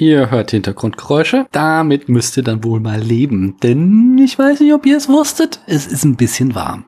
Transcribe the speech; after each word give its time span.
Ihr 0.00 0.30
hört 0.30 0.52
Hintergrundgeräusche. 0.52 1.46
Damit 1.50 2.08
müsst 2.08 2.36
ihr 2.36 2.44
dann 2.44 2.62
wohl 2.62 2.78
mal 2.78 3.00
leben. 3.00 3.56
Denn 3.64 4.16
ich 4.18 4.38
weiß 4.38 4.60
nicht, 4.60 4.72
ob 4.72 4.86
ihr 4.86 4.96
es 4.96 5.08
wusstet, 5.08 5.60
es 5.66 5.88
ist 5.88 6.04
ein 6.04 6.14
bisschen 6.14 6.54
warm. 6.54 6.84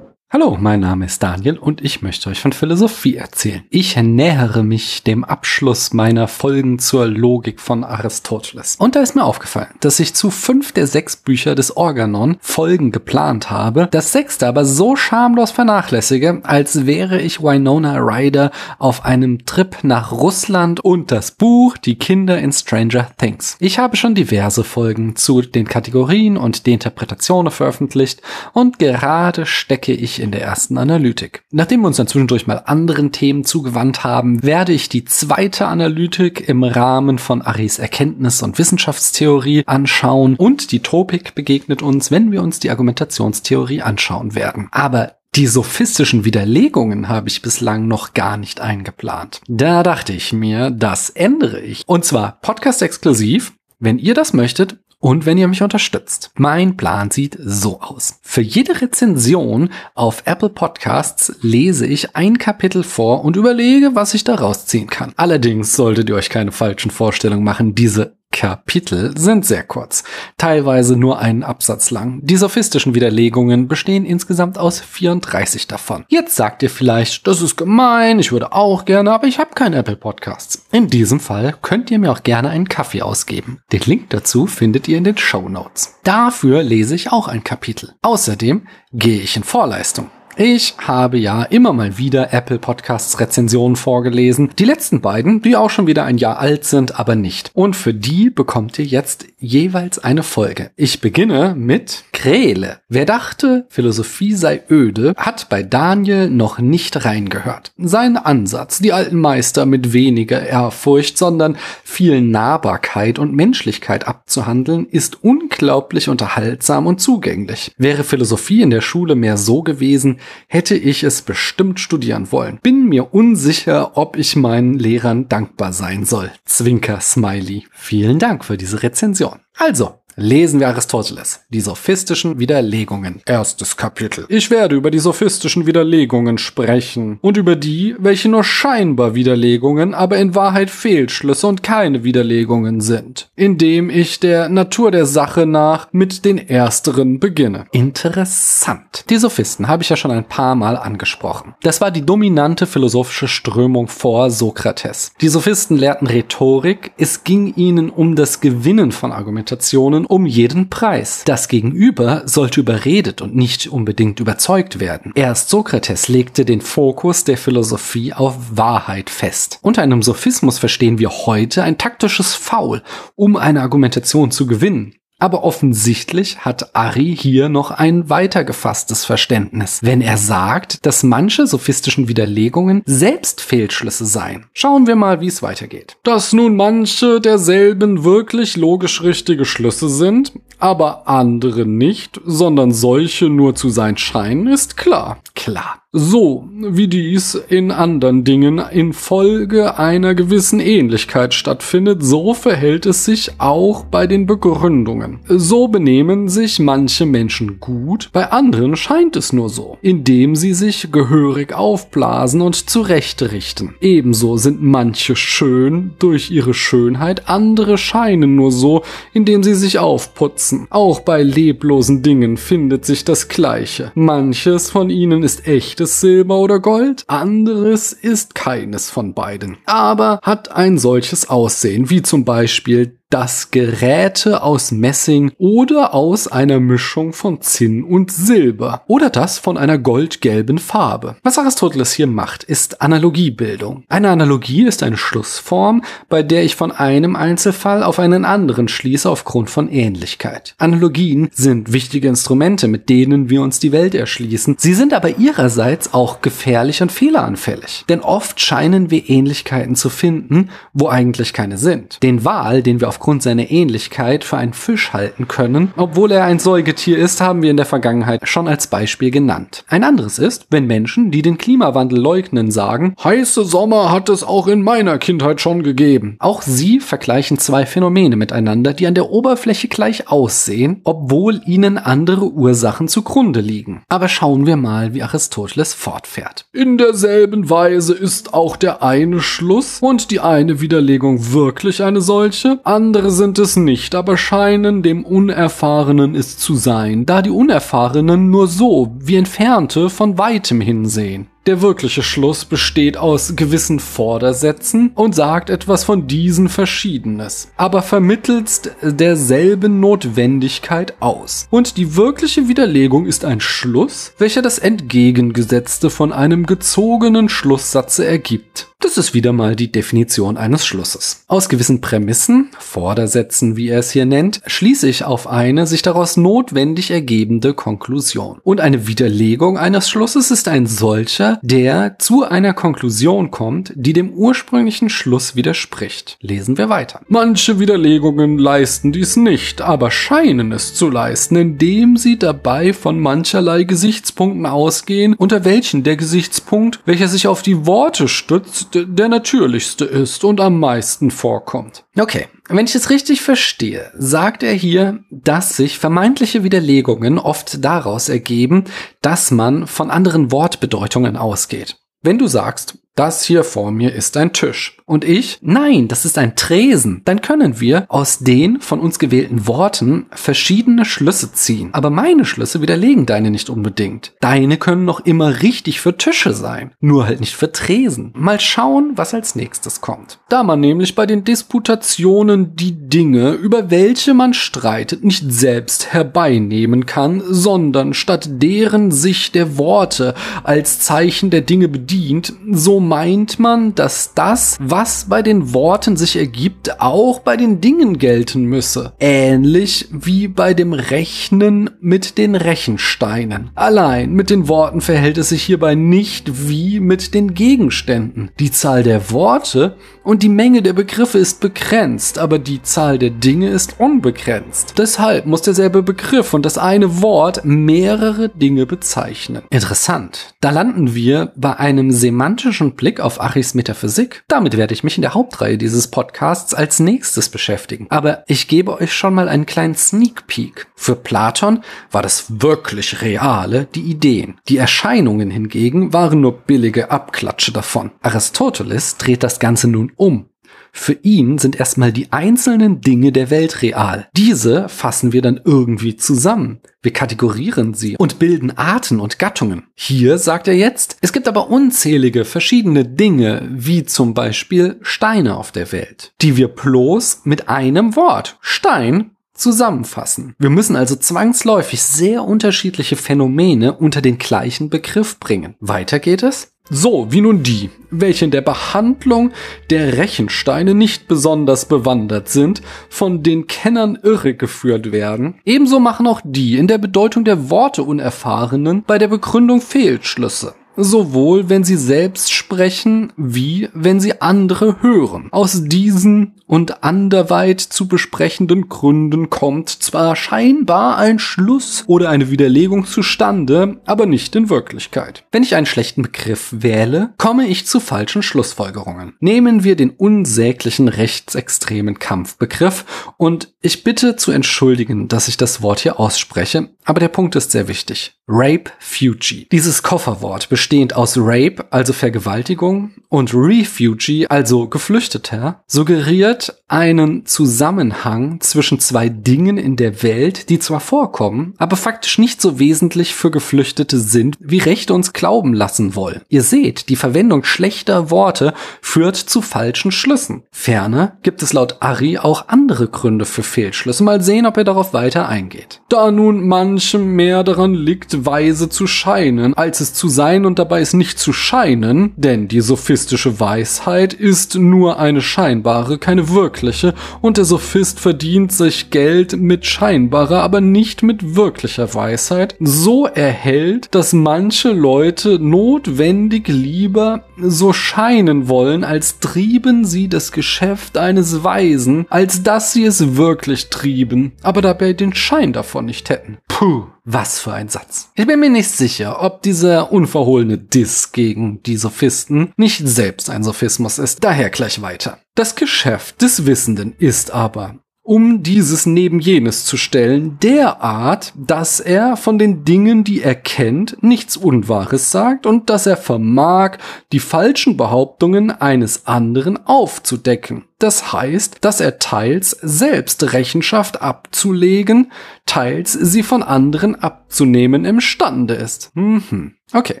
Hallo, 0.32 0.56
mein 0.60 0.78
Name 0.78 1.06
ist 1.06 1.24
Daniel 1.24 1.58
und 1.58 1.80
ich 1.80 2.02
möchte 2.02 2.30
euch 2.30 2.38
von 2.38 2.52
Philosophie 2.52 3.16
erzählen. 3.16 3.64
Ich 3.68 3.96
nähere 3.96 4.62
mich 4.62 5.02
dem 5.02 5.24
Abschluss 5.24 5.92
meiner 5.92 6.28
Folgen 6.28 6.78
zur 6.78 7.08
Logik 7.08 7.58
von 7.58 7.82
Aristoteles. 7.82 8.76
Und 8.76 8.94
da 8.94 9.00
ist 9.00 9.16
mir 9.16 9.24
aufgefallen, 9.24 9.74
dass 9.80 9.98
ich 9.98 10.14
zu 10.14 10.30
fünf 10.30 10.70
der 10.70 10.86
sechs 10.86 11.16
Bücher 11.16 11.56
des 11.56 11.76
Organon 11.76 12.36
Folgen 12.40 12.92
geplant 12.92 13.50
habe, 13.50 13.88
das 13.90 14.12
sechste 14.12 14.46
aber 14.46 14.64
so 14.64 14.94
schamlos 14.94 15.50
vernachlässige, 15.50 16.38
als 16.44 16.86
wäre 16.86 17.20
ich 17.20 17.42
Winona 17.42 17.96
Ryder 17.98 18.52
auf 18.78 19.04
einem 19.04 19.46
Trip 19.46 19.78
nach 19.82 20.12
Russland 20.12 20.78
und 20.78 21.10
das 21.10 21.32
Buch 21.32 21.76
Die 21.76 21.98
Kinder 21.98 22.38
in 22.38 22.52
Stranger 22.52 23.08
Things. 23.18 23.56
Ich 23.58 23.80
habe 23.80 23.96
schon 23.96 24.14
diverse 24.14 24.62
Folgen 24.62 25.16
zu 25.16 25.42
den 25.42 25.66
Kategorien 25.66 26.36
und 26.36 26.66
den 26.66 26.74
Interpretationen 26.74 27.50
veröffentlicht 27.50 28.22
und 28.52 28.78
gerade 28.78 29.44
stecke 29.44 29.92
ich 29.92 30.19
in 30.20 30.30
der 30.30 30.42
ersten 30.42 30.78
Analytik. 30.78 31.42
Nachdem 31.50 31.80
wir 31.80 31.88
uns 31.88 31.96
dann 31.96 32.06
zwischendurch 32.06 32.46
mal 32.46 32.62
anderen 32.66 33.12
Themen 33.12 33.44
zugewandt 33.44 34.04
haben, 34.04 34.42
werde 34.42 34.72
ich 34.72 34.88
die 34.88 35.04
zweite 35.04 35.66
Analytik 35.66 36.48
im 36.48 36.62
Rahmen 36.62 37.18
von 37.18 37.42
Aris 37.42 37.78
Erkenntnis- 37.78 38.42
und 38.42 38.58
Wissenschaftstheorie 38.58 39.64
anschauen 39.66 40.36
und 40.36 40.72
die 40.72 40.80
Topik 40.80 41.34
begegnet 41.34 41.82
uns, 41.82 42.10
wenn 42.10 42.32
wir 42.32 42.42
uns 42.42 42.60
die 42.60 42.70
Argumentationstheorie 42.70 43.82
anschauen 43.82 44.34
werden. 44.34 44.68
Aber 44.70 45.16
die 45.36 45.46
sophistischen 45.46 46.24
Widerlegungen 46.24 47.08
habe 47.08 47.28
ich 47.28 47.40
bislang 47.40 47.86
noch 47.86 48.14
gar 48.14 48.36
nicht 48.36 48.60
eingeplant. 48.60 49.40
Da 49.46 49.84
dachte 49.84 50.12
ich 50.12 50.32
mir, 50.32 50.70
das 50.70 51.08
ändere 51.08 51.60
ich. 51.60 51.84
Und 51.86 52.04
zwar 52.04 52.40
podcast 52.40 52.82
exklusiv. 52.82 53.52
Wenn 53.78 53.98
ihr 53.98 54.14
das 54.14 54.32
möchtet, 54.32 54.78
und 55.00 55.26
wenn 55.26 55.38
ihr 55.38 55.48
mich 55.48 55.62
unterstützt. 55.62 56.30
Mein 56.34 56.76
Plan 56.76 57.10
sieht 57.10 57.36
so 57.40 57.80
aus. 57.80 58.20
Für 58.22 58.42
jede 58.42 58.80
Rezension 58.80 59.70
auf 59.94 60.22
Apple 60.26 60.50
Podcasts 60.50 61.34
lese 61.40 61.86
ich 61.86 62.14
ein 62.14 62.38
Kapitel 62.38 62.84
vor 62.84 63.24
und 63.24 63.36
überlege, 63.36 63.94
was 63.94 64.14
ich 64.14 64.24
daraus 64.24 64.66
ziehen 64.66 64.88
kann. 64.88 65.14
Allerdings 65.16 65.74
solltet 65.74 66.08
ihr 66.10 66.14
euch 66.14 66.28
keine 66.28 66.52
falschen 66.52 66.90
Vorstellungen 66.90 67.42
machen. 67.42 67.74
Diese 67.74 68.19
Kapitel 68.32 69.16
sind 69.18 69.44
sehr 69.44 69.64
kurz, 69.64 70.04
teilweise 70.38 70.96
nur 70.96 71.18
einen 71.18 71.42
Absatz 71.42 71.90
lang. 71.90 72.20
Die 72.22 72.36
sophistischen 72.36 72.94
Widerlegungen 72.94 73.68
bestehen 73.68 74.04
insgesamt 74.04 74.56
aus 74.56 74.80
34 74.80 75.66
davon. 75.66 76.04
Jetzt 76.08 76.36
sagt 76.36 76.62
ihr 76.62 76.70
vielleicht, 76.70 77.26
das 77.26 77.42
ist 77.42 77.56
gemein, 77.56 78.18
ich 78.18 78.32
würde 78.32 78.52
auch 78.52 78.84
gerne, 78.84 79.12
aber 79.12 79.26
ich 79.26 79.38
habe 79.38 79.54
keine 79.54 79.76
Apple 79.76 79.96
Podcasts. 79.96 80.64
In 80.70 80.86
diesem 80.86 81.20
Fall 81.20 81.54
könnt 81.60 81.90
ihr 81.90 81.98
mir 81.98 82.12
auch 82.12 82.22
gerne 82.22 82.50
einen 82.50 82.68
Kaffee 82.68 83.02
ausgeben. 83.02 83.60
Den 83.72 83.80
Link 83.80 84.10
dazu 84.10 84.46
findet 84.46 84.86
ihr 84.88 84.98
in 84.98 85.04
den 85.04 85.18
Show 85.18 85.48
Notes. 85.48 85.96
Dafür 86.04 86.62
lese 86.62 86.94
ich 86.94 87.10
auch 87.12 87.26
ein 87.28 87.44
Kapitel. 87.44 87.94
Außerdem 88.02 88.66
gehe 88.92 89.20
ich 89.20 89.36
in 89.36 89.44
Vorleistung. 89.44 90.10
Ich 90.42 90.72
habe 90.78 91.18
ja 91.18 91.42
immer 91.42 91.74
mal 91.74 91.98
wieder 91.98 92.32
Apple 92.32 92.58
Podcasts 92.58 93.20
Rezensionen 93.20 93.76
vorgelesen. 93.76 94.48
Die 94.58 94.64
letzten 94.64 95.02
beiden, 95.02 95.42
die 95.42 95.54
auch 95.54 95.68
schon 95.68 95.86
wieder 95.86 96.04
ein 96.04 96.16
Jahr 96.16 96.38
alt 96.38 96.64
sind, 96.64 96.98
aber 96.98 97.14
nicht. 97.14 97.50
Und 97.52 97.76
für 97.76 97.92
die 97.92 98.30
bekommt 98.30 98.78
ihr 98.78 98.86
jetzt 98.86 99.26
jeweils 99.38 99.98
eine 99.98 100.22
Folge. 100.22 100.70
Ich 100.76 101.02
beginne 101.02 101.54
mit 101.54 102.04
Kräle. 102.14 102.78
Wer 102.88 103.04
dachte, 103.04 103.66
Philosophie 103.68 104.32
sei 104.32 104.62
öde, 104.70 105.12
hat 105.18 105.50
bei 105.50 105.62
Daniel 105.62 106.30
noch 106.30 106.58
nicht 106.58 107.04
reingehört. 107.04 107.72
Sein 107.76 108.16
Ansatz, 108.16 108.78
die 108.78 108.94
alten 108.94 109.20
Meister 109.20 109.66
mit 109.66 109.92
weniger 109.92 110.42
Ehrfurcht, 110.42 111.18
sondern 111.18 111.58
viel 111.84 112.22
Nahbarkeit 112.22 113.18
und 113.18 113.34
Menschlichkeit 113.34 114.08
abzuhandeln, 114.08 114.86
ist 114.86 115.22
unglaublich 115.22 116.08
unterhaltsam 116.08 116.86
und 116.86 117.02
zugänglich. 117.02 117.72
Wäre 117.76 118.04
Philosophie 118.04 118.62
in 118.62 118.70
der 118.70 118.80
Schule 118.80 119.16
mehr 119.16 119.36
so 119.36 119.62
gewesen, 119.62 120.18
hätte 120.48 120.76
ich 120.76 121.04
es 121.04 121.22
bestimmt 121.22 121.80
studieren 121.80 122.32
wollen. 122.32 122.58
Bin 122.62 122.88
mir 122.88 123.14
unsicher, 123.14 123.96
ob 123.96 124.16
ich 124.16 124.36
meinen 124.36 124.78
Lehrern 124.78 125.28
dankbar 125.28 125.72
sein 125.72 126.04
soll. 126.04 126.30
Zwinker 126.44 127.00
Smiley. 127.00 127.66
Vielen 127.72 128.18
Dank 128.18 128.44
für 128.44 128.56
diese 128.56 128.82
Rezension. 128.82 129.40
Also, 129.56 129.99
Lesen 130.16 130.60
wir 130.60 130.68
Aristoteles, 130.68 131.40
die 131.48 131.60
sophistischen 131.60 132.38
Widerlegungen. 132.38 133.22
Erstes 133.26 133.76
Kapitel. 133.76 134.26
Ich 134.28 134.50
werde 134.50 134.76
über 134.76 134.90
die 134.90 134.98
sophistischen 134.98 135.66
Widerlegungen 135.66 136.36
sprechen 136.38 137.18
und 137.22 137.36
über 137.36 137.56
die, 137.56 137.94
welche 137.98 138.28
nur 138.28 138.44
scheinbar 138.44 139.14
Widerlegungen, 139.14 139.94
aber 139.94 140.18
in 140.18 140.34
Wahrheit 140.34 140.70
Fehlschlüsse 140.70 141.46
und 141.46 141.62
keine 141.62 142.04
Widerlegungen 142.04 142.80
sind, 142.80 143.30
indem 143.36 143.88
ich 143.88 144.20
der 144.20 144.48
Natur 144.48 144.90
der 144.90 145.06
Sache 145.06 145.46
nach 145.46 145.88
mit 145.92 146.24
den 146.24 146.38
ersteren 146.38 147.20
beginne. 147.20 147.66
Interessant. 147.72 149.04
Die 149.10 149.16
Sophisten 149.16 149.68
habe 149.68 149.82
ich 149.82 149.88
ja 149.88 149.96
schon 149.96 150.10
ein 150.10 150.28
paar 150.28 150.54
Mal 150.54 150.76
angesprochen. 150.76 151.54
Das 151.62 151.80
war 151.80 151.90
die 151.90 152.04
dominante 152.04 152.66
philosophische 152.66 153.28
Strömung 153.28 153.88
vor 153.88 154.30
Sokrates. 154.30 155.12
Die 155.20 155.28
Sophisten 155.28 155.76
lehrten 155.76 156.06
Rhetorik, 156.06 156.92
es 156.98 157.24
ging 157.24 157.54
ihnen 157.54 157.90
um 157.90 158.16
das 158.16 158.40
Gewinnen 158.40 158.92
von 158.92 159.12
Argumentationen 159.12 159.99
um 160.04 160.26
jeden 160.26 160.70
Preis. 160.70 161.22
Das 161.24 161.48
Gegenüber 161.48 162.22
sollte 162.26 162.60
überredet 162.60 163.22
und 163.22 163.34
nicht 163.34 163.68
unbedingt 163.68 164.20
überzeugt 164.20 164.80
werden. 164.80 165.12
Erst 165.14 165.50
Sokrates 165.50 166.08
legte 166.08 166.44
den 166.44 166.60
Fokus 166.60 167.24
der 167.24 167.38
Philosophie 167.38 168.12
auf 168.12 168.36
Wahrheit 168.52 169.10
fest. 169.10 169.58
Unter 169.62 169.82
einem 169.82 170.02
Sophismus 170.02 170.58
verstehen 170.58 170.98
wir 170.98 171.10
heute 171.10 171.62
ein 171.62 171.78
taktisches 171.78 172.34
Foul, 172.34 172.82
um 173.16 173.36
eine 173.36 173.62
Argumentation 173.62 174.30
zu 174.30 174.46
gewinnen. 174.46 174.94
Aber 175.20 175.44
offensichtlich 175.44 176.38
hat 176.38 176.74
Ari 176.74 177.14
hier 177.16 177.48
noch 177.48 177.70
ein 177.70 178.08
weitergefasstes 178.08 179.04
Verständnis, 179.04 179.80
wenn 179.82 180.00
er 180.00 180.16
sagt, 180.16 180.84
dass 180.86 181.02
manche 181.02 181.46
sophistischen 181.46 182.08
Widerlegungen 182.08 182.82
selbst 182.86 183.42
Fehlschlüsse 183.42 184.06
seien. 184.06 184.46
Schauen 184.54 184.86
wir 184.86 184.96
mal, 184.96 185.20
wie 185.20 185.28
es 185.28 185.42
weitergeht. 185.42 185.98
Dass 186.02 186.32
nun 186.32 186.56
manche 186.56 187.20
derselben 187.20 188.02
wirklich 188.02 188.56
logisch 188.56 189.02
richtige 189.02 189.44
Schlüsse 189.44 189.90
sind, 189.90 190.32
aber 190.60 191.08
andere 191.08 191.66
nicht, 191.66 192.20
sondern 192.24 192.72
solche 192.72 193.28
nur 193.28 193.54
zu 193.54 193.70
sein 193.70 193.96
scheinen, 193.96 194.46
ist 194.46 194.76
klar. 194.76 195.18
Klar. 195.34 195.80
So 195.92 196.48
wie 196.56 196.86
dies 196.86 197.34
in 197.34 197.72
anderen 197.72 198.22
Dingen 198.22 198.58
infolge 198.58 199.76
einer 199.76 200.14
gewissen 200.14 200.60
Ähnlichkeit 200.60 201.34
stattfindet, 201.34 202.04
so 202.04 202.32
verhält 202.32 202.86
es 202.86 203.04
sich 203.04 203.32
auch 203.38 203.84
bei 203.86 204.06
den 204.06 204.24
Begründungen. 204.24 205.18
So 205.26 205.66
benehmen 205.66 206.28
sich 206.28 206.60
manche 206.60 207.06
Menschen 207.06 207.58
gut, 207.58 208.10
bei 208.12 208.30
anderen 208.30 208.76
scheint 208.76 209.16
es 209.16 209.32
nur 209.32 209.48
so, 209.48 209.78
indem 209.82 210.36
sie 210.36 210.54
sich 210.54 210.92
gehörig 210.92 211.52
aufblasen 211.52 212.40
und 212.40 212.70
zurechtrichten. 212.70 213.74
Ebenso 213.80 214.36
sind 214.36 214.62
manche 214.62 215.16
schön 215.16 215.94
durch 215.98 216.30
ihre 216.30 216.54
Schönheit, 216.54 217.28
andere 217.28 217.78
scheinen 217.78 218.36
nur 218.36 218.52
so, 218.52 218.84
indem 219.12 219.42
sie 219.42 219.54
sich 219.54 219.80
aufputzen. 219.80 220.49
Auch 220.70 221.00
bei 221.00 221.22
leblosen 221.22 222.02
Dingen 222.02 222.36
findet 222.36 222.84
sich 222.84 223.04
das 223.04 223.28
Gleiche. 223.28 223.92
Manches 223.94 224.70
von 224.70 224.90
ihnen 224.90 225.22
ist 225.22 225.46
echt 225.46 225.70
echtes 225.70 226.00
Silber 226.00 226.38
oder 226.38 226.58
Gold, 226.58 227.04
anderes 227.06 227.92
ist 227.92 228.34
keines 228.34 228.90
von 228.90 229.14
beiden, 229.14 229.56
aber 229.66 230.18
hat 230.22 230.50
ein 230.50 230.78
solches 230.78 231.30
Aussehen, 231.30 231.90
wie 231.90 232.02
zum 232.02 232.24
Beispiel 232.24 232.99
das 233.10 233.50
Geräte 233.50 234.44
aus 234.44 234.70
Messing 234.70 235.32
oder 235.36 235.94
aus 235.94 236.28
einer 236.28 236.60
Mischung 236.60 237.12
von 237.12 237.40
Zinn 237.40 237.82
und 237.82 238.12
Silber 238.12 238.82
oder 238.86 239.10
das 239.10 239.38
von 239.38 239.58
einer 239.58 239.78
goldgelben 239.78 240.58
Farbe. 240.58 241.16
Was 241.24 241.36
Aristoteles 241.36 241.92
hier 241.92 242.06
macht, 242.06 242.44
ist 242.44 242.80
Analogiebildung. 242.80 243.82
Eine 243.88 244.10
Analogie 244.10 244.64
ist 244.64 244.84
eine 244.84 244.96
Schlussform, 244.96 245.82
bei 246.08 246.22
der 246.22 246.44
ich 246.44 246.54
von 246.54 246.70
einem 246.70 247.16
Einzelfall 247.16 247.82
auf 247.82 247.98
einen 247.98 248.24
anderen 248.24 248.68
schließe 248.68 249.10
aufgrund 249.10 249.50
von 249.50 249.68
Ähnlichkeit. 249.68 250.54
Analogien 250.58 251.30
sind 251.32 251.72
wichtige 251.72 252.06
Instrumente, 252.06 252.68
mit 252.68 252.88
denen 252.88 253.28
wir 253.28 253.42
uns 253.42 253.58
die 253.58 253.72
Welt 253.72 253.96
erschließen. 253.96 254.54
Sie 254.56 254.74
sind 254.74 254.94
aber 254.94 255.18
ihrerseits 255.18 255.92
auch 255.92 256.20
gefährlich 256.20 256.80
und 256.80 256.92
fehleranfällig. 256.92 257.86
Denn 257.88 258.00
oft 258.02 258.40
scheinen 258.40 258.92
wir 258.92 259.10
Ähnlichkeiten 259.10 259.74
zu 259.74 259.88
finden, 259.88 260.50
wo 260.72 260.86
eigentlich 260.86 261.32
keine 261.32 261.58
sind. 261.58 262.00
Den 262.04 262.24
Wal, 262.24 262.62
den 262.62 262.80
wir 262.80 262.86
auf 262.86 262.99
aufgrund 263.00 263.22
seiner 263.22 263.50
Ähnlichkeit 263.50 264.24
für 264.24 264.36
einen 264.36 264.52
Fisch 264.52 264.92
halten 264.92 265.26
können, 265.26 265.72
obwohl 265.78 266.12
er 266.12 266.24
ein 266.24 266.38
Säugetier 266.38 266.98
ist, 266.98 267.22
haben 267.22 267.40
wir 267.40 267.50
in 267.50 267.56
der 267.56 267.64
Vergangenheit 267.64 268.28
schon 268.28 268.46
als 268.46 268.66
Beispiel 268.66 269.10
genannt. 269.10 269.64
Ein 269.68 269.84
anderes 269.84 270.18
ist, 270.18 270.48
wenn 270.50 270.66
Menschen, 270.66 271.10
die 271.10 271.22
den 271.22 271.38
Klimawandel 271.38 271.98
leugnen, 271.98 272.50
sagen, 272.50 272.94
heiße 273.02 273.46
Sommer 273.46 273.90
hat 273.90 274.10
es 274.10 274.22
auch 274.22 274.48
in 274.48 274.60
meiner 274.60 274.98
Kindheit 274.98 275.40
schon 275.40 275.62
gegeben. 275.62 276.16
Auch 276.18 276.42
sie 276.42 276.78
vergleichen 276.78 277.38
zwei 277.38 277.64
Phänomene 277.64 278.16
miteinander, 278.16 278.74
die 278.74 278.86
an 278.86 278.92
der 278.92 279.08
Oberfläche 279.08 279.68
gleich 279.68 280.08
aussehen, 280.08 280.82
obwohl 280.84 281.40
ihnen 281.46 281.78
andere 281.78 282.30
Ursachen 282.30 282.86
zugrunde 282.86 283.40
liegen. 283.40 283.80
Aber 283.88 284.08
schauen 284.08 284.44
wir 284.44 284.56
mal, 284.56 284.92
wie 284.92 285.02
Aristoteles 285.02 285.72
fortfährt. 285.72 286.44
In 286.52 286.76
derselben 286.76 287.48
Weise 287.48 287.94
ist 287.94 288.34
auch 288.34 288.56
der 288.56 288.82
eine 288.82 289.20
Schluss 289.20 289.78
und 289.80 290.10
die 290.10 290.20
eine 290.20 290.60
Widerlegung 290.60 291.32
wirklich 291.32 291.82
eine 291.82 292.02
solche, 292.02 292.60
andere 292.90 293.12
sind 293.12 293.38
es 293.38 293.54
nicht, 293.54 293.94
aber 293.94 294.16
scheinen 294.16 294.82
dem 294.82 295.04
Unerfahrenen 295.04 296.16
es 296.16 296.38
zu 296.38 296.56
sein, 296.56 297.06
da 297.06 297.22
die 297.22 297.30
Unerfahrenen 297.30 298.30
nur 298.30 298.48
so 298.48 298.96
wie 298.98 299.14
Entfernte 299.14 299.90
von 299.90 300.18
weitem 300.18 300.60
hinsehen. 300.60 301.28
Der 301.46 301.62
wirkliche 301.62 302.02
Schluss 302.02 302.44
besteht 302.44 302.98
aus 302.98 303.34
gewissen 303.34 303.80
Vordersätzen 303.80 304.90
und 304.94 305.14
sagt 305.14 305.48
etwas 305.48 305.84
von 305.84 306.06
diesen 306.06 306.50
Verschiedenes, 306.50 307.48
aber 307.56 307.80
vermittelst 307.80 308.72
derselben 308.82 309.80
Notwendigkeit 309.80 311.00
aus. 311.00 311.48
Und 311.48 311.78
die 311.78 311.96
wirkliche 311.96 312.48
Widerlegung 312.48 313.06
ist 313.06 313.24
ein 313.24 313.40
Schluss, 313.40 314.12
welcher 314.18 314.42
das 314.42 314.58
Entgegengesetzte 314.58 315.88
von 315.88 316.12
einem 316.12 316.44
gezogenen 316.44 317.30
Schlusssatze 317.30 318.06
ergibt. 318.06 318.70
Das 318.82 318.96
ist 318.96 319.12
wieder 319.12 319.34
mal 319.34 319.56
die 319.56 319.70
Definition 319.70 320.38
eines 320.38 320.64
Schlusses. 320.64 321.24
Aus 321.28 321.50
gewissen 321.50 321.82
Prämissen, 321.82 322.48
Vordersätzen, 322.58 323.56
wie 323.58 323.68
er 323.68 323.80
es 323.80 323.90
hier 323.90 324.06
nennt, 324.06 324.40
schließe 324.46 324.88
ich 324.88 325.04
auf 325.04 325.26
eine 325.26 325.66
sich 325.66 325.82
daraus 325.82 326.16
notwendig 326.16 326.90
ergebende 326.90 327.52
Konklusion. 327.52 328.40
Und 328.42 328.60
eine 328.60 328.86
Widerlegung 328.86 329.58
eines 329.58 329.90
Schlusses 329.90 330.30
ist 330.30 330.48
ein 330.48 330.66
solcher, 330.66 331.29
der 331.42 331.98
zu 331.98 332.24
einer 332.24 332.54
Konklusion 332.54 333.30
kommt, 333.30 333.72
die 333.74 333.92
dem 333.92 334.10
ursprünglichen 334.12 334.88
Schluss 334.88 335.36
widerspricht. 335.36 336.16
Lesen 336.20 336.58
wir 336.58 336.68
weiter. 336.68 337.00
Manche 337.08 337.58
Widerlegungen 337.60 338.38
leisten 338.38 338.92
dies 338.92 339.16
nicht, 339.16 339.62
aber 339.62 339.90
scheinen 339.90 340.52
es 340.52 340.74
zu 340.74 340.90
leisten, 340.90 341.36
indem 341.36 341.96
sie 341.96 342.18
dabei 342.18 342.72
von 342.72 342.98
mancherlei 342.98 343.64
Gesichtspunkten 343.64 344.46
ausgehen, 344.46 345.14
unter 345.14 345.44
welchen 345.44 345.82
der 345.82 345.96
Gesichtspunkt, 345.96 346.80
welcher 346.84 347.08
sich 347.08 347.26
auf 347.26 347.42
die 347.42 347.66
Worte 347.66 348.08
stützt, 348.08 348.68
der 348.74 349.08
natürlichste 349.08 349.84
ist 349.84 350.24
und 350.24 350.40
am 350.40 350.58
meisten 350.58 351.10
vorkommt. 351.10 351.84
Okay, 351.98 352.26
wenn 352.56 352.66
ich 352.66 352.74
es 352.74 352.90
richtig 352.90 353.22
verstehe, 353.22 353.90
sagt 353.96 354.42
er 354.42 354.52
hier, 354.52 355.04
dass 355.10 355.56
sich 355.56 355.78
vermeintliche 355.78 356.42
Widerlegungen 356.42 357.18
oft 357.18 357.64
daraus 357.64 358.08
ergeben, 358.08 358.64
dass 359.02 359.30
man 359.30 359.66
von 359.66 359.90
anderen 359.90 360.32
Wortbedeutungen 360.32 361.16
ausgeht. 361.16 361.76
Wenn 362.02 362.18
du 362.18 362.26
sagst, 362.26 362.78
das 362.94 363.24
hier 363.24 363.44
vor 363.44 363.70
mir 363.70 363.94
ist 363.94 364.16
ein 364.16 364.32
Tisch. 364.32 364.76
Und 364.84 365.04
ich, 365.04 365.38
nein, 365.40 365.86
das 365.86 366.04
ist 366.04 366.18
ein 366.18 366.34
Tresen. 366.34 367.02
Dann 367.04 367.20
können 367.20 367.60
wir 367.60 367.86
aus 367.88 368.18
den 368.18 368.60
von 368.60 368.80
uns 368.80 368.98
gewählten 368.98 369.46
Worten 369.46 370.06
verschiedene 370.10 370.84
Schlüsse 370.84 371.32
ziehen. 371.32 371.70
Aber 371.72 371.90
meine 371.90 372.24
Schlüsse 372.24 372.60
widerlegen 372.60 373.06
deine 373.06 373.30
nicht 373.30 373.50
unbedingt. 373.50 374.14
Deine 374.20 374.56
können 374.56 374.84
noch 374.84 374.98
immer 374.98 375.42
richtig 375.42 375.80
für 375.80 375.96
Tische 375.96 376.32
sein. 376.32 376.72
Nur 376.80 377.06
halt 377.06 377.20
nicht 377.20 377.36
für 377.36 377.52
Tresen. 377.52 378.12
Mal 378.16 378.40
schauen, 378.40 378.92
was 378.96 379.14
als 379.14 379.36
nächstes 379.36 379.80
kommt. 379.80 380.18
Da 380.28 380.42
man 380.42 380.58
nämlich 380.58 380.96
bei 380.96 381.06
den 381.06 381.22
Disputationen 381.22 382.56
die 382.56 382.88
Dinge, 382.88 383.30
über 383.30 383.70
welche 383.70 384.12
man 384.12 384.34
streitet, 384.34 385.04
nicht 385.04 385.24
selbst 385.32 385.92
herbeinehmen 385.92 386.84
kann, 386.84 387.22
sondern 387.24 387.94
statt 387.94 388.28
deren 388.28 388.90
sich 388.90 389.30
der 389.30 389.56
Worte 389.56 390.14
als 390.42 390.80
Zeichen 390.80 391.30
der 391.30 391.42
Dinge 391.42 391.68
bedient, 391.68 392.32
so 392.50 392.79
meint 392.80 393.38
man, 393.38 393.74
dass 393.74 394.14
das, 394.14 394.56
was 394.60 395.06
bei 395.08 395.22
den 395.22 395.54
Worten 395.54 395.96
sich 395.96 396.16
ergibt, 396.16 396.80
auch 396.80 397.20
bei 397.20 397.36
den 397.36 397.60
Dingen 397.60 397.98
gelten 397.98 398.44
müsse. 398.44 398.92
Ähnlich 398.98 399.88
wie 399.92 400.26
bei 400.26 400.54
dem 400.54 400.72
Rechnen 400.72 401.70
mit 401.80 402.18
den 402.18 402.34
Rechensteinen. 402.34 403.50
Allein 403.54 404.12
mit 404.12 404.30
den 404.30 404.48
Worten 404.48 404.80
verhält 404.80 405.18
es 405.18 405.28
sich 405.28 405.42
hierbei 405.42 405.74
nicht 405.74 406.48
wie 406.48 406.80
mit 406.80 407.14
den 407.14 407.34
Gegenständen. 407.34 408.30
Die 408.38 408.50
Zahl 408.50 408.82
der 408.82 409.10
Worte 409.10 409.76
und 410.02 410.22
die 410.22 410.28
Menge 410.28 410.62
der 410.62 410.72
Begriffe 410.72 411.18
ist 411.18 411.40
begrenzt, 411.40 412.18
aber 412.18 412.38
die 412.38 412.62
Zahl 412.62 412.98
der 412.98 413.10
Dinge 413.10 413.50
ist 413.50 413.78
unbegrenzt. 413.78 414.74
Deshalb 414.78 415.26
muss 415.26 415.42
derselbe 415.42 415.82
Begriff 415.82 416.34
und 416.34 416.46
das 416.46 416.58
eine 416.58 417.02
Wort 417.02 417.44
mehrere 417.44 418.28
Dinge 418.28 418.66
bezeichnen. 418.66 419.42
Interessant. 419.50 420.34
Da 420.40 420.50
landen 420.50 420.94
wir 420.94 421.32
bei 421.36 421.56
einem 421.56 421.92
semantischen 421.92 422.69
Blick 422.74 423.00
auf 423.00 423.20
Achis 423.20 423.54
Metaphysik. 423.54 424.24
Damit 424.28 424.56
werde 424.56 424.74
ich 424.74 424.84
mich 424.84 424.96
in 424.96 425.02
der 425.02 425.14
Hauptreihe 425.14 425.58
dieses 425.58 425.88
Podcasts 425.88 426.54
als 426.54 426.80
nächstes 426.80 427.28
beschäftigen. 427.28 427.86
Aber 427.90 428.24
ich 428.26 428.48
gebe 428.48 428.80
euch 428.80 428.92
schon 428.92 429.14
mal 429.14 429.28
einen 429.28 429.46
kleinen 429.46 429.74
Sneak 429.74 430.26
Peek. 430.26 430.66
Für 430.74 430.96
Platon 430.96 431.62
war 431.90 432.02
das 432.02 432.40
wirklich 432.40 433.02
Reale 433.02 433.66
die 433.74 433.82
Ideen. 433.82 434.40
Die 434.48 434.56
Erscheinungen 434.56 435.30
hingegen 435.30 435.92
waren 435.92 436.20
nur 436.20 436.38
billige 436.38 436.90
Abklatsche 436.90 437.52
davon. 437.52 437.90
Aristoteles 438.02 438.96
dreht 438.96 439.22
das 439.22 439.38
Ganze 439.40 439.68
nun 439.68 439.92
um. 439.96 440.29
Für 440.72 440.92
ihn 441.02 441.38
sind 441.38 441.58
erstmal 441.58 441.92
die 441.92 442.12
einzelnen 442.12 442.80
Dinge 442.80 443.12
der 443.12 443.30
Welt 443.30 443.62
real. 443.62 444.08
Diese 444.16 444.68
fassen 444.68 445.12
wir 445.12 445.22
dann 445.22 445.40
irgendwie 445.44 445.96
zusammen. 445.96 446.60
Wir 446.82 446.92
kategorieren 446.92 447.74
sie 447.74 447.96
und 447.96 448.18
bilden 448.18 448.56
Arten 448.56 449.00
und 449.00 449.18
Gattungen. 449.18 449.64
Hier 449.74 450.18
sagt 450.18 450.48
er 450.48 450.54
jetzt, 450.54 450.96
es 451.02 451.12
gibt 451.12 451.28
aber 451.28 451.50
unzählige 451.50 452.24
verschiedene 452.24 452.84
Dinge, 452.84 453.46
wie 453.52 453.84
zum 453.84 454.14
Beispiel 454.14 454.78
Steine 454.80 455.36
auf 455.36 455.52
der 455.52 455.72
Welt, 455.72 456.12
die 456.22 456.36
wir 456.36 456.48
bloß 456.48 457.22
mit 457.24 457.48
einem 457.48 457.96
Wort, 457.96 458.38
Stein, 458.40 459.10
zusammenfassen. 459.40 460.34
Wir 460.38 460.50
müssen 460.50 460.76
also 460.76 460.96
zwangsläufig 460.96 461.82
sehr 461.82 462.24
unterschiedliche 462.24 462.96
Phänomene 462.96 463.74
unter 463.74 464.00
den 464.02 464.18
gleichen 464.18 464.70
Begriff 464.70 465.18
bringen. 465.18 465.54
Weiter 465.60 465.98
geht 465.98 466.22
es. 466.22 466.52
So, 466.72 467.08
wie 467.10 467.20
nun 467.20 467.42
die, 467.42 467.68
welche 467.90 468.24
in 468.24 468.30
der 468.30 468.42
Behandlung 468.42 469.32
der 469.70 469.98
Rechensteine 469.98 470.72
nicht 470.72 471.08
besonders 471.08 471.64
bewandert 471.64 472.28
sind, 472.28 472.62
von 472.88 473.24
den 473.24 473.48
Kennern 473.48 473.98
irregeführt 474.00 474.92
werden. 474.92 475.40
Ebenso 475.44 475.80
machen 475.80 476.06
auch 476.06 476.20
die 476.22 476.56
in 476.56 476.68
der 476.68 476.78
Bedeutung 476.78 477.24
der 477.24 477.50
Worte 477.50 477.82
Unerfahrenen 477.82 478.84
bei 478.86 478.98
der 478.98 479.08
Begründung 479.08 479.60
Fehlschlüsse 479.60 480.54
sowohl 480.82 481.48
wenn 481.48 481.64
sie 481.64 481.76
selbst 481.76 482.32
sprechen, 482.32 483.12
wie 483.16 483.68
wenn 483.74 484.00
sie 484.00 484.20
andere 484.20 484.82
hören. 484.82 485.28
Aus 485.30 485.64
diesen 485.64 486.34
und 486.46 486.82
anderweit 486.82 487.60
zu 487.60 487.86
besprechenden 487.86 488.68
Gründen 488.68 489.30
kommt 489.30 489.68
zwar 489.68 490.16
scheinbar 490.16 490.98
ein 490.98 491.20
Schluss 491.20 491.84
oder 491.86 492.10
eine 492.10 492.30
Widerlegung 492.30 492.86
zustande, 492.86 493.80
aber 493.86 494.06
nicht 494.06 494.34
in 494.34 494.50
Wirklichkeit. 494.50 495.24
Wenn 495.30 495.44
ich 495.44 495.54
einen 495.54 495.66
schlechten 495.66 496.02
Begriff 496.02 496.48
wähle, 496.50 497.14
komme 497.18 497.46
ich 497.46 497.66
zu 497.66 497.78
falschen 497.78 498.22
Schlussfolgerungen. 498.22 499.14
Nehmen 499.20 499.62
wir 499.62 499.76
den 499.76 499.90
unsäglichen 499.90 500.88
rechtsextremen 500.88 502.00
Kampfbegriff 502.00 503.12
und 503.16 503.54
ich 503.60 503.84
bitte 503.84 504.16
zu 504.16 504.32
entschuldigen, 504.32 505.06
dass 505.06 505.28
ich 505.28 505.36
das 505.36 505.62
Wort 505.62 505.80
hier 505.80 506.00
ausspreche, 506.00 506.70
aber 506.84 506.98
der 506.98 507.08
Punkt 507.08 507.36
ist 507.36 507.52
sehr 507.52 507.68
wichtig. 507.68 508.16
Rape 508.26 508.70
Fuji. 508.78 509.48
Dieses 509.50 509.82
Kofferwort 509.82 510.48
bestehend 510.70 510.94
aus 510.94 511.16
Rape, 511.18 511.64
also 511.70 511.92
Vergewaltigung, 511.92 512.92
und 513.08 513.34
Refugee, 513.34 514.28
also 514.28 514.68
Geflüchteter, 514.68 515.64
suggeriert 515.66 516.62
einen 516.68 517.26
Zusammenhang 517.26 518.40
zwischen 518.40 518.78
zwei 518.78 519.08
Dingen 519.08 519.58
in 519.58 519.74
der 519.74 520.04
Welt, 520.04 520.48
die 520.48 520.60
zwar 520.60 520.78
vorkommen, 520.78 521.54
aber 521.58 521.74
faktisch 521.74 522.18
nicht 522.18 522.40
so 522.40 522.60
wesentlich 522.60 523.16
für 523.16 523.32
Geflüchtete 523.32 523.98
sind, 523.98 524.36
wie 524.38 524.58
Rechte 524.58 524.94
uns 524.94 525.12
glauben 525.12 525.52
lassen 525.52 525.96
wollen. 525.96 526.20
Ihr 526.28 526.44
seht, 526.44 526.88
die 526.88 526.94
Verwendung 526.94 527.42
schlechter 527.42 528.10
Worte 528.10 528.54
führt 528.80 529.16
zu 529.16 529.42
falschen 529.42 529.90
Schlüssen. 529.90 530.44
Ferner 530.52 531.18
gibt 531.24 531.42
es 531.42 531.52
laut 531.52 531.78
Ari 531.80 532.18
auch 532.18 532.46
andere 532.46 532.86
Gründe 532.86 533.24
für 533.24 533.42
Fehlschlüsse. 533.42 534.04
Mal 534.04 534.22
sehen, 534.22 534.46
ob 534.46 534.56
er 534.56 534.64
darauf 534.64 534.92
weiter 534.92 535.28
eingeht. 535.28 535.80
Da 535.88 536.12
nun 536.12 536.46
manchem 536.46 537.16
mehr 537.16 537.42
daran 537.42 537.74
liegt, 537.74 538.24
weise 538.24 538.68
zu 538.68 538.86
scheinen, 538.86 539.54
als 539.54 539.80
es 539.80 539.94
zu 539.94 540.08
sein 540.08 540.46
und 540.50 540.58
dabei 540.58 540.80
es 540.80 540.94
nicht 540.94 541.20
zu 541.20 541.32
scheinen, 541.32 542.12
denn 542.16 542.48
die 542.48 542.60
sophistische 542.60 543.38
Weisheit 543.38 544.12
ist 544.12 544.56
nur 544.56 544.98
eine 544.98 545.22
scheinbare, 545.22 545.96
keine 545.96 546.30
wirkliche, 546.30 546.92
und 547.20 547.36
der 547.36 547.44
Sophist 547.44 548.00
verdient 548.00 548.50
sich 548.50 548.90
Geld 548.90 549.40
mit 549.40 549.64
scheinbarer, 549.64 550.42
aber 550.42 550.60
nicht 550.60 551.04
mit 551.04 551.36
wirklicher 551.36 551.94
Weisheit, 551.94 552.56
so 552.58 553.06
erhält, 553.06 553.86
dass 553.92 554.12
manche 554.12 554.72
Leute 554.72 555.38
notwendig 555.38 556.48
lieber 556.48 557.22
so 557.40 557.72
scheinen 557.72 558.48
wollen, 558.48 558.82
als 558.82 559.20
trieben 559.20 559.84
sie 559.84 560.08
das 560.08 560.32
Geschäft 560.32 560.98
eines 560.98 561.44
Weisen, 561.44 562.06
als 562.10 562.42
dass 562.42 562.72
sie 562.72 562.84
es 562.84 563.16
wirklich 563.16 563.70
trieben, 563.70 564.32
aber 564.42 564.62
dabei 564.62 564.94
den 564.94 565.14
Schein 565.14 565.52
davon 565.52 565.84
nicht 565.84 566.10
hätten. 566.10 566.38
Puh, 566.60 566.88
was 567.06 567.38
für 567.38 567.54
ein 567.54 567.70
Satz. 567.70 568.10
Ich 568.16 568.26
bin 568.26 568.38
mir 568.38 568.50
nicht 568.50 568.68
sicher, 568.68 569.22
ob 569.22 569.40
dieser 569.40 569.92
unverhohlene 569.92 570.58
Diss 570.58 571.10
gegen 571.12 571.62
die 571.62 571.78
Sophisten 571.78 572.52
nicht 572.58 572.86
selbst 572.86 573.30
ein 573.30 573.42
Sophismus 573.42 573.98
ist. 573.98 574.22
Daher 574.22 574.50
gleich 574.50 574.82
weiter. 574.82 575.18
Das 575.34 575.54
Geschäft 575.54 576.20
des 576.20 576.44
Wissenden 576.44 576.94
ist 576.98 577.30
aber, 577.30 577.76
um 578.02 578.42
dieses 578.42 578.86
neben 578.86 579.20
jenes 579.20 579.64
zu 579.66 579.76
stellen, 579.76 580.38
derart, 580.42 581.32
dass 581.36 581.80
er 581.80 582.16
von 582.16 582.38
den 582.38 582.64
Dingen, 582.64 583.04
die 583.04 583.22
er 583.22 583.34
kennt, 583.34 584.02
nichts 584.02 584.36
Unwahres 584.36 585.10
sagt 585.10 585.46
und 585.46 585.68
dass 585.68 585.86
er 585.86 585.96
vermag, 585.96 586.78
die 587.12 587.20
falschen 587.20 587.76
Behauptungen 587.76 588.50
eines 588.50 589.06
anderen 589.06 589.64
aufzudecken. 589.66 590.64
Das 590.78 591.12
heißt, 591.12 591.58
dass 591.60 591.80
er 591.80 591.98
teils 591.98 592.50
selbst 592.62 593.34
Rechenschaft 593.34 594.00
abzulegen, 594.00 595.12
teils 595.44 595.92
sie 595.92 596.22
von 596.22 596.42
anderen 596.42 596.94
abzunehmen 596.94 597.84
imstande 597.84 598.54
ist. 598.54 598.90
Mhm. 598.94 599.56
Okay, 599.74 600.00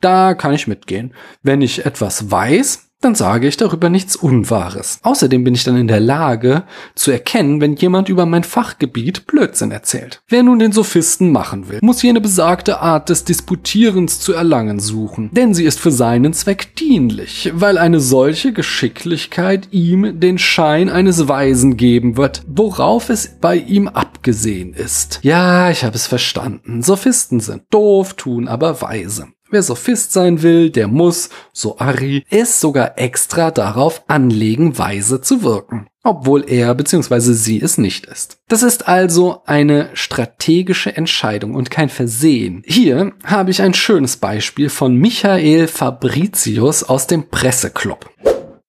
da 0.00 0.34
kann 0.34 0.54
ich 0.54 0.68
mitgehen. 0.68 1.14
Wenn 1.42 1.60
ich 1.62 1.84
etwas 1.84 2.30
weiß, 2.30 2.91
dann 3.04 3.14
sage 3.14 3.46
ich 3.48 3.56
darüber 3.56 3.88
nichts 3.88 4.16
Unwahres. 4.16 4.98
Außerdem 5.02 5.44
bin 5.44 5.54
ich 5.54 5.64
dann 5.64 5.76
in 5.76 5.88
der 5.88 6.00
Lage 6.00 6.64
zu 6.94 7.10
erkennen, 7.10 7.60
wenn 7.60 7.76
jemand 7.76 8.08
über 8.08 8.26
mein 8.26 8.44
Fachgebiet 8.44 9.26
Blödsinn 9.26 9.70
erzählt. 9.70 10.22
Wer 10.28 10.42
nun 10.42 10.58
den 10.58 10.72
Sophisten 10.72 11.32
machen 11.32 11.68
will, 11.68 11.78
muss 11.82 12.02
jene 12.02 12.20
besagte 12.20 12.80
Art 12.80 13.08
des 13.08 13.24
Disputierens 13.24 14.20
zu 14.20 14.32
erlangen 14.32 14.80
suchen, 14.80 15.30
denn 15.32 15.54
sie 15.54 15.64
ist 15.64 15.80
für 15.80 15.90
seinen 15.90 16.32
Zweck 16.32 16.76
dienlich, 16.76 17.50
weil 17.54 17.78
eine 17.78 18.00
solche 18.00 18.52
Geschicklichkeit 18.52 19.68
ihm 19.70 20.20
den 20.20 20.38
Schein 20.38 20.88
eines 20.88 21.28
Weisen 21.28 21.76
geben 21.76 22.16
wird, 22.16 22.42
worauf 22.46 23.10
es 23.10 23.36
bei 23.40 23.56
ihm 23.56 23.88
abgesehen 23.88 24.74
ist. 24.74 25.20
Ja, 25.22 25.70
ich 25.70 25.84
habe 25.84 25.96
es 25.96 26.06
verstanden. 26.06 26.82
Sophisten 26.82 27.40
sind 27.40 27.62
doof, 27.70 28.14
tun 28.14 28.48
aber 28.48 28.80
weise. 28.80 29.26
Wer 29.52 29.62
Sophist 29.62 30.14
sein 30.14 30.40
will, 30.40 30.70
der 30.70 30.88
muss, 30.88 31.28
so 31.52 31.78
Ari, 31.78 32.24
es 32.30 32.58
sogar 32.58 32.98
extra 32.98 33.50
darauf 33.50 34.02
anlegen, 34.08 34.78
weise 34.78 35.20
zu 35.20 35.42
wirken. 35.42 35.88
Obwohl 36.02 36.48
er 36.48 36.74
bzw. 36.74 37.20
sie 37.34 37.60
es 37.60 37.76
nicht 37.76 38.06
ist. 38.06 38.38
Das 38.48 38.62
ist 38.62 38.88
also 38.88 39.42
eine 39.44 39.90
strategische 39.92 40.96
Entscheidung 40.96 41.54
und 41.54 41.70
kein 41.70 41.90
Versehen. 41.90 42.62
Hier 42.64 43.12
habe 43.24 43.50
ich 43.50 43.60
ein 43.60 43.74
schönes 43.74 44.16
Beispiel 44.16 44.70
von 44.70 44.96
Michael 44.96 45.68
Fabricius 45.68 46.82
aus 46.82 47.06
dem 47.06 47.28
Presseclub. 47.28 48.08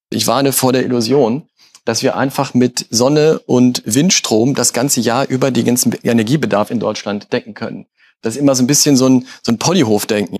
Ich 0.09 0.27
warne 0.27 0.51
vor 0.51 0.73
der 0.73 0.83
Illusion, 0.83 1.47
dass 1.85 2.03
wir 2.03 2.17
einfach 2.17 2.53
mit 2.53 2.87
Sonne 2.89 3.39
und 3.45 3.83
Windstrom 3.85 4.53
das 4.53 4.73
ganze 4.73 4.99
Jahr 4.99 5.29
über 5.29 5.49
den 5.49 5.63
ganzen 5.63 5.95
Energiebedarf 6.03 6.71
in 6.71 6.81
Deutschland 6.81 7.31
decken 7.31 7.53
können. 7.53 7.85
Das 8.21 8.35
ist 8.35 8.41
immer 8.41 8.53
so 8.53 8.63
ein 8.63 8.67
bisschen 8.67 8.97
so 8.97 9.07
ein, 9.07 9.27
so 9.43 9.53
ein 9.53 9.59
Polyhof-Denken. 9.59 10.39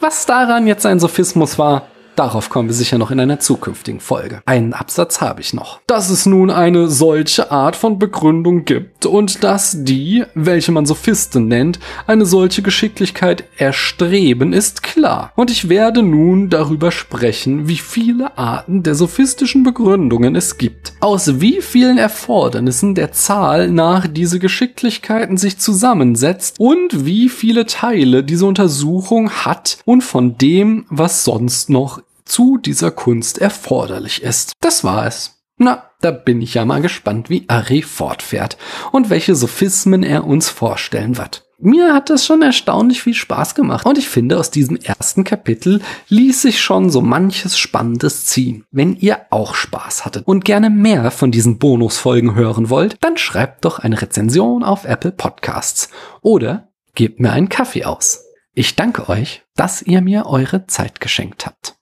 Was 0.00 0.26
daran 0.26 0.68
jetzt 0.68 0.86
ein 0.86 1.00
Sophismus 1.00 1.58
war, 1.58 1.88
Darauf 2.18 2.50
kommen 2.50 2.68
wir 2.68 2.74
sicher 2.74 2.98
noch 2.98 3.12
in 3.12 3.20
einer 3.20 3.38
zukünftigen 3.38 4.00
Folge. 4.00 4.42
Einen 4.44 4.72
Absatz 4.72 5.20
habe 5.20 5.40
ich 5.40 5.54
noch. 5.54 5.78
Dass 5.86 6.10
es 6.10 6.26
nun 6.26 6.50
eine 6.50 6.88
solche 6.88 7.52
Art 7.52 7.76
von 7.76 8.00
Begründung 8.00 8.64
gibt 8.64 9.06
und 9.06 9.44
dass 9.44 9.84
die, 9.84 10.24
welche 10.34 10.72
man 10.72 10.84
Sophisten 10.84 11.46
nennt, 11.46 11.78
eine 12.08 12.26
solche 12.26 12.60
Geschicklichkeit 12.60 13.44
erstreben, 13.56 14.52
ist 14.52 14.82
klar. 14.82 15.32
Und 15.36 15.52
ich 15.52 15.68
werde 15.68 16.02
nun 16.02 16.50
darüber 16.50 16.90
sprechen, 16.90 17.68
wie 17.68 17.76
viele 17.76 18.36
Arten 18.36 18.82
der 18.82 18.96
sophistischen 18.96 19.62
Begründungen 19.62 20.34
es 20.34 20.58
gibt. 20.58 20.94
Aus 20.98 21.40
wie 21.40 21.62
vielen 21.62 21.98
Erfordernissen 21.98 22.96
der 22.96 23.12
Zahl 23.12 23.70
nach 23.70 24.08
diese 24.08 24.40
Geschicklichkeiten 24.40 25.36
sich 25.36 25.58
zusammensetzt 25.58 26.56
und 26.58 27.06
wie 27.06 27.28
viele 27.28 27.64
Teile 27.66 28.24
diese 28.24 28.46
Untersuchung 28.46 29.30
hat 29.30 29.78
und 29.84 30.02
von 30.02 30.36
dem, 30.36 30.84
was 30.88 31.22
sonst 31.22 31.70
noch 31.70 32.00
zu 32.28 32.58
dieser 32.58 32.90
Kunst 32.90 33.38
erforderlich 33.38 34.22
ist. 34.22 34.52
Das 34.60 34.84
war 34.84 35.06
es. 35.06 35.38
Na, 35.56 35.90
da 36.00 36.12
bin 36.12 36.40
ich 36.40 36.54
ja 36.54 36.64
mal 36.64 36.80
gespannt, 36.80 37.30
wie 37.30 37.44
Ari 37.48 37.82
fortfährt 37.82 38.56
und 38.92 39.10
welche 39.10 39.34
Sophismen 39.34 40.04
er 40.04 40.24
uns 40.24 40.48
vorstellen 40.48 41.18
wird. 41.18 41.44
Mir 41.60 41.92
hat 41.92 42.08
das 42.08 42.24
schon 42.24 42.40
erstaunlich 42.40 43.02
viel 43.02 43.14
Spaß 43.14 43.56
gemacht 43.56 43.84
und 43.84 43.98
ich 43.98 44.08
finde, 44.08 44.38
aus 44.38 44.52
diesem 44.52 44.76
ersten 44.76 45.24
Kapitel 45.24 45.82
ließ 46.08 46.42
sich 46.42 46.60
schon 46.60 46.88
so 46.88 47.00
manches 47.00 47.58
Spannendes 47.58 48.26
ziehen. 48.26 48.64
Wenn 48.70 48.94
ihr 48.94 49.22
auch 49.30 49.56
Spaß 49.56 50.04
hattet 50.04 50.24
und 50.28 50.44
gerne 50.44 50.70
mehr 50.70 51.10
von 51.10 51.32
diesen 51.32 51.58
Bonusfolgen 51.58 52.36
hören 52.36 52.70
wollt, 52.70 52.96
dann 53.00 53.16
schreibt 53.16 53.64
doch 53.64 53.80
eine 53.80 54.00
Rezension 54.00 54.62
auf 54.62 54.84
Apple 54.84 55.10
Podcasts 55.10 55.90
oder 56.22 56.68
gebt 56.94 57.18
mir 57.18 57.32
einen 57.32 57.48
Kaffee 57.48 57.84
aus. 57.84 58.24
Ich 58.54 58.76
danke 58.76 59.08
euch, 59.08 59.42
dass 59.56 59.82
ihr 59.82 60.00
mir 60.00 60.26
eure 60.26 60.68
Zeit 60.68 61.00
geschenkt 61.00 61.44
habt. 61.44 61.74